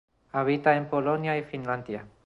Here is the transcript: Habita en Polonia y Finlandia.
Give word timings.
Habita 0.31 0.75
en 0.77 0.89
Polonia 0.89 1.37
y 1.37 1.43
Finlandia. 1.43 2.07